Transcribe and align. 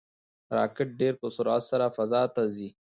راکټ 0.57 0.89
ډېر 0.99 1.13
په 1.21 1.27
سرعت 1.35 1.63
سره 1.71 1.85
فضا 1.97 2.21
ته 2.35 2.41
ځي. 2.55 2.69